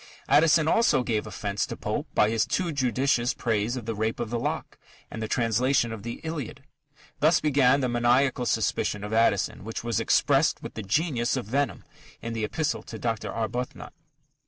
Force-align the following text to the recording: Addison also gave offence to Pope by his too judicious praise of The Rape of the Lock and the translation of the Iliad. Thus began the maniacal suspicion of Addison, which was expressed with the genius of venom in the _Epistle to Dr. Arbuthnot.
Addison 0.27 0.67
also 0.67 1.03
gave 1.03 1.27
offence 1.27 1.67
to 1.67 1.77
Pope 1.77 2.07
by 2.15 2.31
his 2.31 2.47
too 2.47 2.71
judicious 2.71 3.35
praise 3.35 3.75
of 3.77 3.85
The 3.85 3.93
Rape 3.93 4.19
of 4.19 4.31
the 4.31 4.39
Lock 4.39 4.79
and 5.11 5.21
the 5.21 5.27
translation 5.27 5.91
of 5.91 6.01
the 6.01 6.19
Iliad. 6.23 6.63
Thus 7.19 7.39
began 7.39 7.81
the 7.81 7.87
maniacal 7.87 8.47
suspicion 8.47 9.03
of 9.03 9.13
Addison, 9.13 9.63
which 9.63 9.83
was 9.83 9.99
expressed 9.99 10.63
with 10.63 10.73
the 10.73 10.81
genius 10.81 11.37
of 11.37 11.45
venom 11.45 11.83
in 12.19 12.33
the 12.33 12.47
_Epistle 12.47 12.83
to 12.85 12.97
Dr. 12.97 13.31
Arbuthnot. 13.31 13.93